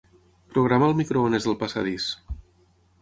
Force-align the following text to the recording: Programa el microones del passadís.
Programa 0.53 0.87
el 0.93 0.97
microones 1.01 1.47
del 1.49 1.59
passadís. 1.63 2.11